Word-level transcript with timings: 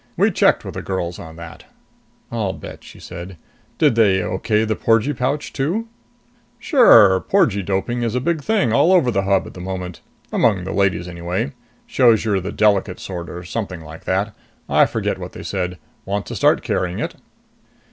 "We 0.17 0.31
checked 0.31 0.65
with 0.65 0.73
the 0.73 0.81
girls 0.81 1.19
on 1.19 1.35
that." 1.35 1.65
"I'll 2.31 2.53
bet!" 2.53 2.83
she 2.83 2.99
said. 2.99 3.37
"Did 3.77 3.93
they 3.93 4.23
okay 4.23 4.65
the 4.65 4.75
porgee 4.75 5.13
pouch 5.13 5.53
too?" 5.53 5.89
"Sure. 6.57 7.19
Porgee 7.19 7.61
doping 7.61 8.01
is 8.01 8.15
a 8.15 8.19
big 8.19 8.41
thing 8.41 8.73
all 8.73 8.91
over 8.91 9.11
the 9.11 9.21
Hub 9.25 9.45
at 9.45 9.53
the 9.53 9.59
moment. 9.61 10.01
Among 10.33 10.63
the 10.63 10.73
ladies 10.73 11.07
anyway. 11.07 11.51
Shows 11.85 12.25
you're 12.25 12.41
the 12.41 12.51
delicate 12.51 12.99
sort, 12.99 13.29
or 13.29 13.43
something 13.43 13.81
like 13.81 14.05
that. 14.05 14.35
I 14.67 14.87
forget 14.87 15.19
what 15.19 15.33
they 15.33 15.43
said. 15.43 15.77
Want 16.03 16.25
to 16.25 16.35
start 16.35 16.63
carrying 16.63 16.97
it?" 16.97 17.17